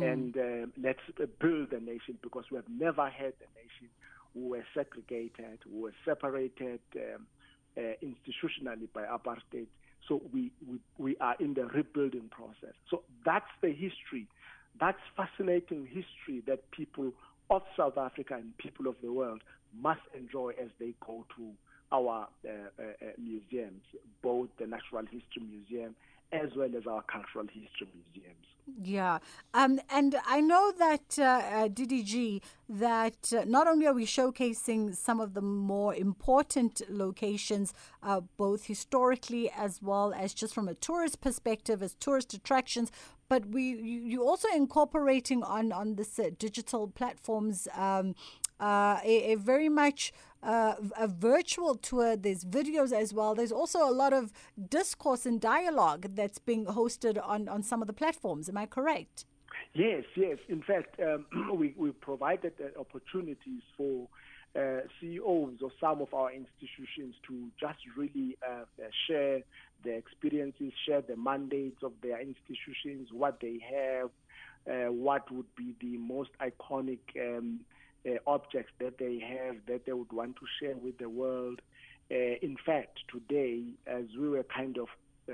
and 0.00 0.36
uh, 0.36 0.66
let's 0.80 1.00
uh, 1.20 1.26
build 1.40 1.72
a 1.72 1.80
nation 1.80 2.18
because 2.22 2.44
we 2.50 2.56
have 2.56 2.68
never 2.68 3.08
had 3.08 3.32
a 3.42 3.50
nation 3.58 3.88
who 4.34 4.48
were 4.48 4.64
segregated, 4.74 5.58
who 5.64 5.82
were 5.82 5.94
separated 6.04 6.80
um, 6.96 7.26
uh, 7.76 7.80
institutionally 8.02 8.88
by 8.94 9.02
apartheid. 9.02 9.66
So 10.08 10.22
we, 10.32 10.52
we, 10.66 10.78
we 10.98 11.16
are 11.20 11.34
in 11.40 11.54
the 11.54 11.66
rebuilding 11.66 12.30
process. 12.30 12.74
So 12.90 13.02
that's 13.24 13.50
the 13.60 13.68
history. 13.70 14.28
That's 14.80 14.98
fascinating 15.16 15.86
history 15.86 16.42
that 16.46 16.70
people 16.70 17.12
of 17.50 17.62
South 17.76 17.98
Africa 17.98 18.34
and 18.34 18.56
people 18.58 18.86
of 18.86 18.94
the 19.02 19.12
world 19.12 19.42
must 19.76 20.00
enjoy 20.16 20.52
as 20.62 20.68
they 20.78 20.94
go 21.04 21.26
to 21.36 21.50
our 21.92 22.28
uh, 22.44 22.48
uh, 22.48 22.82
uh, 22.82 23.06
museums, 23.18 23.82
both 24.22 24.48
the 24.58 24.66
Natural 24.66 25.02
History 25.02 25.42
Museum 25.42 25.94
as 26.32 26.50
well 26.56 26.68
as 26.76 26.86
our 26.86 27.02
Cultural 27.02 27.46
History 27.46 27.88
Museums. 27.94 28.46
Yeah, 28.82 29.18
um, 29.54 29.80
and 29.90 30.16
I 30.26 30.42
know 30.42 30.72
that 30.78 31.18
uh, 31.18 31.68
DDG 31.68 32.42
that 32.68 33.32
uh, 33.32 33.44
not 33.46 33.66
only 33.66 33.86
are 33.86 33.94
we 33.94 34.04
showcasing 34.04 34.94
some 34.94 35.20
of 35.20 35.32
the 35.32 35.40
more 35.40 35.94
important 35.94 36.82
locations, 36.90 37.72
uh, 38.02 38.20
both 38.36 38.66
historically 38.66 39.50
as 39.50 39.80
well 39.80 40.12
as 40.12 40.34
just 40.34 40.54
from 40.54 40.68
a 40.68 40.74
tourist 40.74 41.22
perspective, 41.22 41.82
as 41.82 41.94
tourist 41.94 42.34
attractions, 42.34 42.92
but 43.30 43.46
we 43.46 43.62
you, 43.62 44.00
you 44.02 44.28
also 44.28 44.48
incorporating 44.54 45.42
on 45.42 45.72
on 45.72 45.94
this 45.94 46.18
uh, 46.18 46.28
digital 46.38 46.88
platforms 46.88 47.68
um, 47.74 48.14
a, 48.60 49.32
a 49.32 49.34
very 49.36 49.68
much 49.68 50.12
uh, 50.42 50.74
a 50.96 51.08
virtual 51.08 51.74
tour. 51.74 52.16
There's 52.16 52.44
videos 52.44 52.92
as 52.92 53.12
well. 53.12 53.34
There's 53.34 53.52
also 53.52 53.88
a 53.88 53.90
lot 53.90 54.12
of 54.12 54.32
discourse 54.68 55.26
and 55.26 55.40
dialogue 55.40 56.14
that's 56.14 56.38
being 56.38 56.66
hosted 56.66 57.20
on, 57.22 57.48
on 57.48 57.62
some 57.62 57.82
of 57.82 57.86
the 57.86 57.92
platforms. 57.92 58.48
Am 58.48 58.56
I 58.56 58.66
correct? 58.66 59.24
Yes, 59.74 60.04
yes. 60.16 60.38
In 60.48 60.62
fact, 60.62 61.00
um, 61.00 61.26
we, 61.56 61.74
we 61.76 61.90
provided 61.90 62.52
uh, 62.60 62.80
opportunities 62.80 63.62
for 63.76 64.08
uh, 64.56 64.80
CEOs 65.00 65.62
of 65.62 65.70
some 65.80 66.00
of 66.00 66.12
our 66.14 66.32
institutions 66.32 67.14
to 67.26 67.48
just 67.60 67.78
really 67.96 68.36
uh, 68.46 68.62
uh, 68.62 68.88
share 69.06 69.40
their 69.84 69.96
experiences, 69.98 70.72
share 70.86 71.02
the 71.02 71.16
mandates 71.16 71.82
of 71.82 71.92
their 72.02 72.20
institutions, 72.20 73.08
what 73.12 73.38
they 73.40 73.60
have, 73.70 74.10
uh, 74.68 74.90
what 74.90 75.30
would 75.30 75.46
be 75.54 75.74
the 75.80 75.96
most 75.98 76.30
iconic 76.40 76.98
um, 77.20 77.60
uh, 77.60 77.77
objects 78.26 78.72
that 78.80 78.98
they 78.98 79.18
have 79.18 79.56
that 79.66 79.84
they 79.86 79.92
would 79.92 80.12
want 80.12 80.36
to 80.36 80.46
share 80.60 80.76
with 80.76 80.98
the 80.98 81.08
world. 81.08 81.60
Uh, 82.10 82.14
in 82.40 82.56
fact, 82.64 83.00
today, 83.12 83.62
as 83.86 84.04
we 84.18 84.28
were 84.28 84.44
kind 84.44 84.78
of 84.78 84.88
uh, 85.28 85.32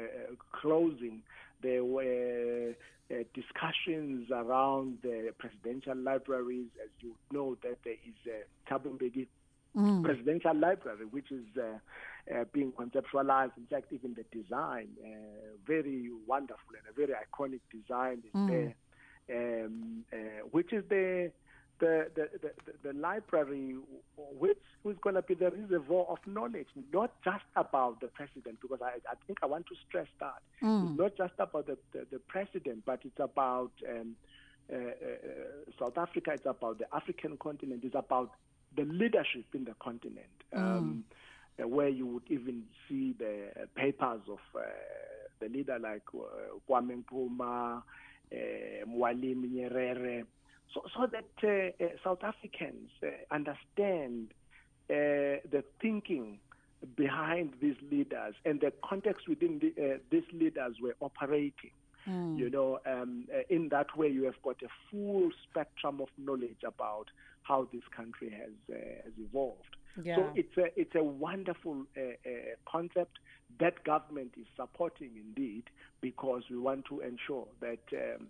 closing, 0.52 1.23
there 1.62 1.85
were 1.85 2.75
uh, 3.11 3.14
discussions 3.33 4.28
around 4.30 4.99
the 5.02 5.33
presidential 5.38 5.97
libraries. 5.97 6.66
As 6.83 6.90
you 7.00 7.14
know, 7.33 7.56
that 7.62 7.78
there 7.85 7.94
is 7.94 8.14
a 8.26 8.71
Thabo 8.73 8.99
Mbeki 8.99 9.26
presidential 10.02 10.54
library, 10.54 11.04
which 11.11 11.30
is 11.30 11.44
uh, 11.59 11.78
uh, 12.35 12.44
being 12.52 12.73
conceptualized. 12.73 13.52
In 13.56 13.66
fact, 13.68 13.92
even 13.92 14.14
the 14.14 14.25
design, 14.37 14.88
uh, 15.04 15.09
very 15.66 16.11
wonderful 16.26 16.75
and 16.78 16.87
a 16.88 16.92
very 16.94 17.12
iconic 17.12 17.61
design 17.71 18.23
is 18.25 18.75
there, 19.28 19.64
um, 19.64 20.04
uh, 20.12 20.16
which 20.50 20.73
is 20.73 20.85
the 20.88 21.30
the, 21.81 22.09
the, 22.14 22.28
the, 22.40 22.52
the 22.93 22.93
library, 22.99 23.76
which 24.38 24.57
is 24.85 24.97
going 25.02 25.16
to 25.16 25.23
be 25.23 25.35
the 25.35 25.50
reservoir 25.50 26.07
of 26.09 26.19
knowledge, 26.26 26.69
not 26.93 27.11
just 27.25 27.45
about 27.57 28.00
the 28.00 28.07
president, 28.09 28.61
because 28.61 28.81
I, 28.83 28.93
I 29.11 29.14
think 29.26 29.38
I 29.43 29.47
want 29.47 29.66
to 29.66 29.75
stress 29.88 30.07
that. 30.21 30.40
It's 30.93 30.99
not 30.99 31.16
just 31.16 31.35
about 31.38 31.66
the, 31.66 31.76
the, 31.93 32.07
the 32.12 32.19
president, 32.21 32.85
but 32.87 33.00
it's 33.04 33.19
about 33.19 33.73
um, 33.88 34.14
uh, 34.73 34.76
uh, 34.76 34.81
South 35.78 35.99
Africa, 35.99 36.31
it's 36.33 36.47
about 36.47 36.78
the 36.78 36.87
African 36.95 37.37
continent, 37.37 37.81
it's 37.85 37.95
about 37.95 38.31
the 38.76 38.85
leadership 38.85 39.45
in 39.54 39.64
the 39.64 39.75
continent, 39.81 40.26
um, 40.52 41.04
uh, 41.62 41.69
where 41.69 41.88
you 41.88 42.07
would 42.07 42.23
even 42.31 42.62
see 42.88 43.14
the 43.19 43.49
papers 43.75 44.21
of 44.28 44.38
uh, 44.57 44.61
the 45.40 45.49
leader 45.49 45.78
like 45.78 46.02
uh, 46.14 46.59
Kwame 46.69 47.02
Nkrumah, 47.02 47.83
uh, 48.33 48.87
Mwalimu 48.88 49.47
Nyerere, 49.50 50.25
so, 50.73 50.83
so 50.97 51.06
that 51.06 51.28
uh, 51.42 51.85
uh, 51.85 51.88
South 52.02 52.23
Africans 52.23 52.90
uh, 53.02 53.09
understand 53.30 54.28
uh, 54.90 55.40
the 55.50 55.64
thinking 55.80 56.38
behind 56.97 57.54
these 57.61 57.76
leaders 57.90 58.35
and 58.44 58.61
the 58.61 58.73
context 58.85 59.28
within 59.28 59.61
the, 59.61 59.94
uh, 59.94 59.99
these 60.11 60.25
leaders 60.33 60.76
were 60.80 60.97
operating. 61.00 61.71
You 62.37 62.50
know, 62.50 62.80
um, 62.85 63.25
uh, 63.35 63.40
in 63.49 63.71
that 63.71 63.97
way, 63.97 64.09
you 64.09 64.25
have 64.25 64.40
got 64.42 64.56
a 64.62 64.68
full 64.90 65.30
spectrum 65.49 66.02
of 66.02 66.09
knowledge 66.18 66.62
about 66.66 67.06
how 67.44 67.66
this 67.73 67.83
country 67.97 68.30
has 68.30 68.52
uh, 68.71 68.78
has 69.04 69.12
evolved. 69.18 69.76
Yeah. 70.02 70.16
So 70.16 70.30
it's 70.35 70.56
a 70.59 70.78
it's 70.78 70.94
a 70.94 71.02
wonderful 71.02 71.87
uh, 71.97 72.00
uh, 72.00 72.30
concept 72.71 73.18
that 73.59 73.85
government 73.85 74.33
is 74.38 74.47
supporting 74.56 75.12
indeed 75.16 75.64
because 76.00 76.42
we 76.50 76.59
want 76.59 76.85
to 76.87 77.00
ensure 77.00 77.47
that 77.61 77.85
um, 77.92 78.26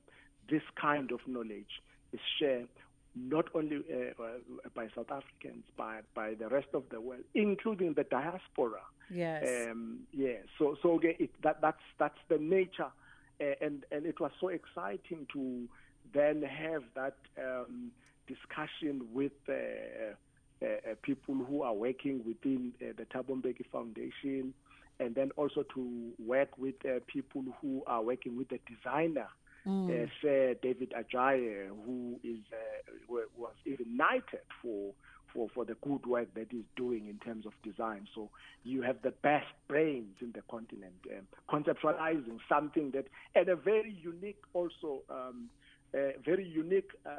this 0.48 0.62
kind 0.80 1.10
of 1.10 1.20
knowledge 1.26 1.80
is 2.14 2.20
shared 2.38 2.68
not 3.14 3.46
only 3.54 3.76
uh, 3.76 4.22
uh, 4.22 4.26
by 4.74 4.88
South 4.94 5.10
Africans 5.10 5.64
but 5.76 6.02
by 6.14 6.34
the 6.34 6.48
rest 6.48 6.68
of 6.74 6.84
the 6.90 7.00
world, 7.00 7.22
including 7.34 7.94
the 7.94 8.04
diaspora. 8.04 8.80
Yes. 9.10 9.70
Um, 9.70 10.00
yeah. 10.12 10.38
So 10.58 10.76
so 10.82 10.92
okay, 10.92 11.16
it, 11.18 11.30
that 11.42 11.60
that's 11.60 11.86
that's 11.98 12.18
the 12.28 12.38
nature, 12.38 12.92
uh, 13.40 13.44
and 13.60 13.84
and 13.92 14.06
it 14.06 14.18
was 14.20 14.32
so 14.40 14.48
exciting 14.48 15.26
to 15.32 15.68
then 16.12 16.42
have 16.42 16.82
that 16.94 17.16
um, 17.38 17.90
discussion 18.26 19.06
with. 19.12 19.32
Uh, 19.48 20.14
uh, 20.62 20.66
uh, 20.66 20.94
people 21.02 21.34
who 21.34 21.62
are 21.62 21.74
working 21.74 22.22
within 22.24 22.72
uh, 22.80 22.92
the 22.96 23.04
Thabo 23.06 23.42
Mbeki 23.42 23.66
Foundation, 23.70 24.54
and 25.00 25.14
then 25.14 25.30
also 25.36 25.64
to 25.74 26.12
work 26.24 26.56
with 26.56 26.76
uh, 26.86 27.00
people 27.06 27.44
who 27.60 27.82
are 27.86 28.02
working 28.02 28.36
with 28.36 28.48
the 28.48 28.60
designer, 28.66 29.26
uh, 29.88 30.06
Sir 30.20 30.54
David 30.62 30.92
Adjaye, 30.92 31.68
who 31.84 32.18
is 32.22 32.38
uh, 32.52 33.14
was 33.36 33.52
even 33.66 33.96
knighted 33.96 34.40
for 34.62 34.92
for, 35.32 35.48
for 35.52 35.64
the 35.64 35.74
good 35.82 36.06
work 36.06 36.28
that 36.34 36.46
he's 36.50 36.62
doing 36.76 37.08
in 37.08 37.18
terms 37.18 37.44
of 37.44 37.52
design. 37.64 38.06
So 38.14 38.30
you 38.62 38.82
have 38.82 38.96
the 39.02 39.10
best 39.10 39.46
brains 39.68 40.14
in 40.20 40.32
the 40.32 40.42
continent 40.48 40.94
um, 41.10 41.26
conceptualizing 41.50 42.38
something 42.48 42.92
that, 42.92 43.06
and 43.34 43.48
a 43.48 43.56
very 43.56 43.96
unique 44.00 44.40
also. 44.52 45.02
Um, 45.10 45.50
very 46.24 46.46
unique 46.46 46.90
uh, 47.06 47.10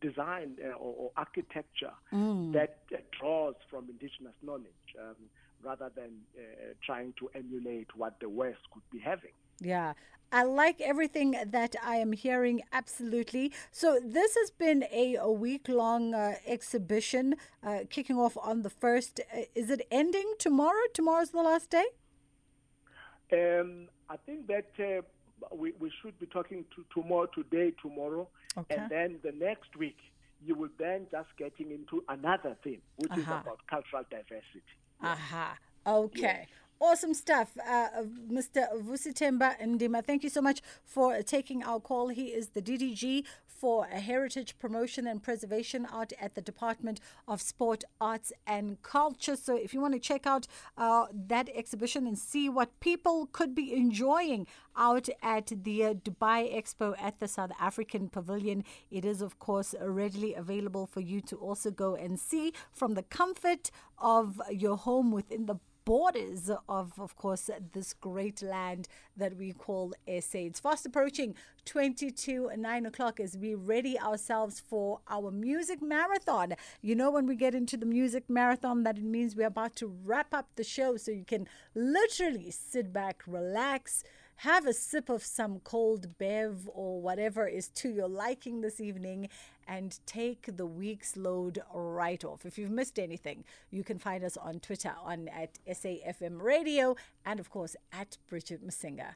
design 0.00 0.56
uh, 0.64 0.68
or, 0.72 0.94
or, 0.98 1.10
architecture 1.16 1.92
mm. 2.12 2.52
that 2.52 2.78
draws 3.18 3.54
from 3.70 3.88
indigenous 3.88 4.34
knowledge 4.42 4.88
um, 5.00 5.14
rather 5.62 5.90
than 5.94 6.10
uh, 6.36 6.42
trying 6.84 7.12
to 7.18 7.30
emulate 7.34 7.88
what 7.96 8.18
the 8.20 8.28
West 8.28 8.58
could 8.72 8.82
be 8.90 8.98
having. 8.98 9.30
Yeah. 9.60 9.92
I 10.34 10.44
like 10.44 10.80
everything 10.80 11.36
that 11.46 11.76
I 11.84 11.96
am 11.96 12.12
hearing, 12.12 12.62
absolutely. 12.72 13.52
So, 13.70 14.00
this 14.02 14.34
has 14.34 14.50
been 14.50 14.84
a, 14.90 15.16
a 15.16 15.30
week 15.30 15.68
long 15.68 16.14
uh, 16.14 16.36
exhibition 16.46 17.34
uh, 17.62 17.80
kicking 17.90 18.16
off 18.16 18.38
on 18.42 18.62
the 18.62 18.70
first. 18.70 19.20
Uh, 19.20 19.42
is 19.54 19.68
it 19.68 19.86
ending 19.90 20.32
tomorrow? 20.38 20.86
Tomorrow's 20.94 21.30
the 21.30 21.42
last 21.42 21.68
day? 21.68 21.84
Um, 23.30 23.88
I 24.08 24.16
think 24.16 24.46
that 24.46 24.70
uh, 24.78 25.02
we, 25.50 25.72
we 25.78 25.90
should 26.02 26.18
be 26.18 26.26
talking 26.26 26.64
to 26.76 26.84
tomorrow, 26.92 27.26
today, 27.34 27.72
tomorrow, 27.80 28.28
okay. 28.56 28.76
and 28.76 28.90
then 28.90 29.18
the 29.22 29.32
next 29.32 29.76
week 29.76 29.98
you 30.44 30.54
will 30.54 30.70
then 30.78 31.06
just 31.10 31.28
getting 31.38 31.70
into 31.70 32.02
another 32.08 32.56
theme, 32.64 32.82
which 32.96 33.10
uh-huh. 33.12 33.20
is 33.20 33.26
about 33.26 33.58
cultural 33.68 34.02
diversity. 34.10 34.62
Aha. 35.02 35.56
Uh-huh. 35.86 35.98
Okay. 36.04 36.20
Yes. 36.20 36.46
Awesome 36.84 37.14
stuff, 37.14 37.56
uh, 37.64 38.02
Mr. 38.28 38.66
Vusithemba 38.82 39.56
Ndima. 39.60 40.04
Thank 40.04 40.24
you 40.24 40.28
so 40.28 40.42
much 40.42 40.60
for 40.84 41.22
taking 41.22 41.62
our 41.62 41.78
call. 41.78 42.08
He 42.08 42.24
is 42.34 42.48
the 42.48 42.60
DDG 42.60 43.22
for 43.46 43.84
Heritage 43.86 44.58
Promotion 44.58 45.06
and 45.06 45.22
Preservation 45.22 45.86
out 45.92 46.12
at 46.20 46.34
the 46.34 46.40
Department 46.40 46.98
of 47.28 47.40
Sport, 47.40 47.84
Arts 48.00 48.32
and 48.48 48.82
Culture. 48.82 49.36
So 49.36 49.54
if 49.54 49.72
you 49.72 49.80
want 49.80 49.94
to 49.94 50.00
check 50.00 50.26
out 50.26 50.48
uh, 50.76 51.06
that 51.28 51.48
exhibition 51.54 52.04
and 52.04 52.18
see 52.18 52.48
what 52.48 52.80
people 52.80 53.28
could 53.30 53.54
be 53.54 53.72
enjoying 53.72 54.48
out 54.76 55.08
at 55.22 55.52
the 55.62 55.84
uh, 55.84 55.94
Dubai 55.94 56.52
Expo 56.52 57.00
at 57.00 57.20
the 57.20 57.28
South 57.28 57.52
African 57.60 58.08
Pavilion, 58.08 58.64
it 58.90 59.04
is, 59.04 59.22
of 59.22 59.38
course, 59.38 59.72
readily 59.80 60.34
available 60.34 60.86
for 60.88 60.98
you 61.00 61.20
to 61.20 61.36
also 61.36 61.70
go 61.70 61.94
and 61.94 62.18
see 62.18 62.52
from 62.72 62.94
the 62.94 63.04
comfort 63.04 63.70
of 63.98 64.40
your 64.50 64.76
home 64.76 65.12
within 65.12 65.46
the 65.46 65.60
borders 65.84 66.50
of, 66.68 66.92
of 66.98 67.16
course, 67.16 67.50
this 67.72 67.92
great 67.92 68.42
land 68.42 68.88
that 69.16 69.36
we 69.36 69.52
call 69.52 69.92
SA. 70.06 70.38
It's 70.38 70.60
fast 70.60 70.86
approaching 70.86 71.34
22 71.64 72.50
9 72.56 72.86
o'clock 72.86 73.20
as 73.20 73.36
we 73.36 73.54
ready 73.54 73.98
ourselves 73.98 74.60
for 74.60 75.00
our 75.08 75.30
music 75.30 75.82
marathon. 75.82 76.54
You 76.80 76.94
know, 76.94 77.10
when 77.10 77.26
we 77.26 77.36
get 77.36 77.54
into 77.54 77.76
the 77.76 77.86
music 77.86 78.24
marathon, 78.28 78.82
that 78.84 78.98
it 78.98 79.04
means 79.04 79.36
we're 79.36 79.46
about 79.46 79.76
to 79.76 79.92
wrap 80.04 80.32
up 80.32 80.48
the 80.56 80.64
show 80.64 80.96
so 80.96 81.10
you 81.10 81.24
can 81.24 81.46
literally 81.74 82.50
sit 82.50 82.92
back, 82.92 83.22
relax 83.26 84.04
have 84.36 84.66
a 84.66 84.72
sip 84.72 85.08
of 85.08 85.22
some 85.22 85.60
cold 85.60 86.18
bev 86.18 86.68
or 86.74 87.00
whatever 87.00 87.46
is 87.46 87.68
to 87.68 87.88
your 87.88 88.08
liking 88.08 88.60
this 88.60 88.80
evening 88.80 89.28
and 89.66 89.98
take 90.06 90.56
the 90.56 90.66
week's 90.66 91.16
load 91.16 91.62
right 91.74 92.24
off. 92.24 92.44
If 92.44 92.58
you've 92.58 92.70
missed 92.70 92.98
anything, 92.98 93.44
you 93.70 93.84
can 93.84 93.98
find 93.98 94.24
us 94.24 94.36
on 94.36 94.60
Twitter 94.60 94.94
on 95.02 95.28
at 95.28 95.58
SAFM 95.68 96.40
Radio 96.40 96.96
and 97.24 97.40
of 97.40 97.50
course 97.50 97.76
at 97.92 98.18
Bridget 98.28 98.66
Masinga. 98.66 99.14